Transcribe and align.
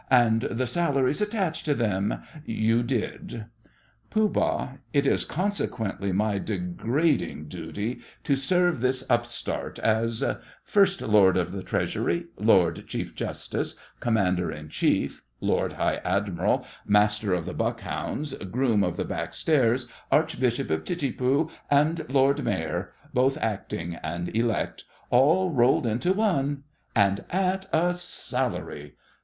And 0.09 0.41
the 0.49 0.65
salaries 0.65 1.21
attached 1.21 1.63
to 1.65 1.75
them? 1.75 2.23
You 2.43 2.81
did. 2.81 3.45
POOH. 4.09 4.79
It 4.93 5.05
is 5.05 5.25
consequently 5.25 6.11
my 6.11 6.39
degrading 6.39 7.49
duty 7.49 7.99
to 8.23 8.35
serve 8.35 8.81
this 8.81 9.03
upstart 9.11 9.77
as 9.77 10.23
First 10.63 11.03
Lord 11.03 11.37
of 11.37 11.51
the 11.51 11.61
Treasury, 11.61 12.25
Lord 12.39 12.87
Chief 12.87 13.13
Justice, 13.13 13.75
Commander 13.99 14.51
in 14.51 14.69
Chief, 14.69 15.23
Lord 15.39 15.73
High 15.73 16.01
Admiral, 16.03 16.65
Master 16.83 17.35
of 17.35 17.45
the 17.45 17.53
Buckhounds, 17.53 18.33
Groom 18.33 18.83
of 18.83 18.97
the 18.97 19.05
Back 19.05 19.35
Stairs, 19.35 19.87
Archbishop 20.11 20.71
of 20.71 20.83
Titipu, 20.83 21.47
and 21.69 22.09
Lord 22.09 22.43
Mayor, 22.43 22.91
both 23.13 23.37
acting 23.37 23.93
and 24.01 24.35
elect, 24.35 24.83
all 25.11 25.51
rolled 25.53 25.85
into 25.85 26.11
one. 26.11 26.63
And 26.95 27.23
at 27.29 27.67
a 27.71 27.93
salary! 27.93 28.95